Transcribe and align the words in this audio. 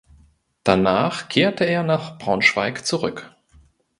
Danach 0.63 1.29
kehrte 1.29 1.63
er 1.63 1.83
nach 1.83 2.17
Braunschweig 2.17 2.83
zurück. 2.87 3.35